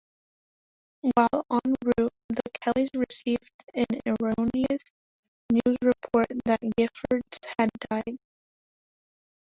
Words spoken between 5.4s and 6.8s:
news report that